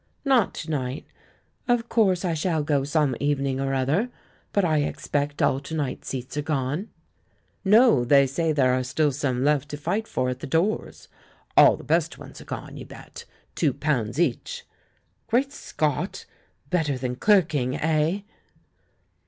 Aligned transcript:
"Not 0.25 0.55
to 0.55 0.71
night. 0.71 1.05
Of 1.67 1.87
course 1.87 2.25
I 2.25 2.33
shall 2.33 2.63
go 2.63 2.83
some 2.83 3.15
eve 3.19 3.39
ning 3.39 3.59
or 3.59 3.75
other. 3.75 4.09
But 4.51 4.65
I 4.65 4.79
expect 4.79 5.43
all 5.43 5.59
to 5.59 5.75
night's 5.75 6.07
seats 6.07 6.35
are 6.37 6.41
gone." 6.41 6.89
"No, 7.63 8.03
they 8.03 8.25
say 8.25 8.51
there 8.51 8.73
are 8.73 8.81
still 8.81 9.11
some 9.11 9.43
left 9.43 9.69
to 9.69 9.77
fight 9.77 10.07
for 10.07 10.29
at 10.31 10.39
the 10.39 10.47
doors. 10.47 11.07
All 11.55 11.77
the 11.77 11.83
best 11.83 12.17
ones 12.17 12.41
are 12.41 12.45
gone, 12.45 12.77
you 12.77 12.85
bet— 12.87 13.25
two 13.55 13.75
pounds 13.75 14.19
each!" 14.19 14.65
"Great 15.27 15.51
Scott! 15.53 16.25
Better 16.71 16.97
than 16.97 17.15
clerking— 17.15 17.75
eh?" 17.79 18.21